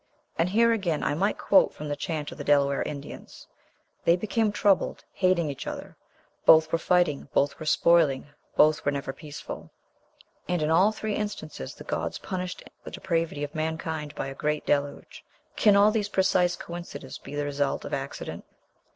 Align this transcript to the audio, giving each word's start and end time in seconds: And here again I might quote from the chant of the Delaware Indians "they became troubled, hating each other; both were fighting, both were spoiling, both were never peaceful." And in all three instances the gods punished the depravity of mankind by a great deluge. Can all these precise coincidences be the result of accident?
And 0.35 0.49
here 0.49 0.71
again 0.73 1.03
I 1.03 1.13
might 1.13 1.37
quote 1.37 1.75
from 1.75 1.87
the 1.87 1.95
chant 1.95 2.31
of 2.31 2.39
the 2.39 2.43
Delaware 2.43 2.81
Indians 2.81 3.45
"they 4.03 4.15
became 4.15 4.51
troubled, 4.51 5.05
hating 5.11 5.47
each 5.47 5.67
other; 5.67 5.95
both 6.43 6.71
were 6.71 6.79
fighting, 6.79 7.27
both 7.35 7.59
were 7.59 7.67
spoiling, 7.67 8.25
both 8.55 8.83
were 8.83 8.91
never 8.91 9.13
peaceful." 9.13 9.69
And 10.49 10.63
in 10.63 10.71
all 10.71 10.91
three 10.91 11.13
instances 11.13 11.75
the 11.75 11.83
gods 11.83 12.17
punished 12.17 12.63
the 12.83 12.89
depravity 12.89 13.43
of 13.43 13.53
mankind 13.53 14.15
by 14.15 14.25
a 14.25 14.33
great 14.33 14.65
deluge. 14.65 15.23
Can 15.55 15.75
all 15.75 15.91
these 15.91 16.09
precise 16.09 16.55
coincidences 16.55 17.19
be 17.19 17.35
the 17.35 17.45
result 17.45 17.85
of 17.85 17.93
accident? 17.93 18.43